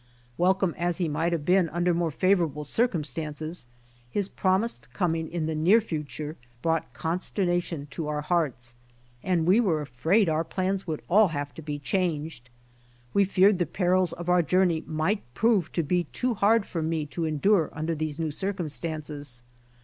Welcome 0.35 0.73
as 0.79 0.97
he 0.97 1.07
might 1.07 1.31
have 1.31 1.45
been 1.45 1.69
under 1.69 1.93
more 1.93 2.09
favorable 2.09 2.63
circumstances, 2.63 3.67
his 4.09 4.29
promised 4.29 4.91
coming 4.93 5.27
in 5.29 5.45
the 5.45 5.53
near 5.53 5.79
future 5.79 6.37
brought 6.63 6.91
con 6.95 7.19
sternation 7.19 7.87
to 7.91 8.07
our 8.07 8.21
hearts, 8.21 8.73
and 9.21 9.45
we 9.45 9.59
were 9.59 9.79
afraid 9.79 10.27
our 10.27 10.43
plans 10.43 10.87
would 10.87 11.03
all 11.07 11.27
have 11.27 11.53
to 11.53 11.61
be 11.61 11.77
changed. 11.77 12.49
We 13.13 13.25
feared 13.25 13.59
the 13.59 13.67
perils 13.67 14.11
of 14.13 14.27
our 14.27 14.41
journey 14.41 14.83
might 14.87 15.21
prove 15.35 15.71
to 15.73 15.83
be 15.83 16.05
too 16.05 16.33
hard 16.33 16.65
for 16.65 16.81
me 16.81 17.05
to 17.05 17.25
endure 17.25 17.69
under 17.71 17.93
these 17.93 18.17
new 18.17 18.31
circumstances. 18.31 19.43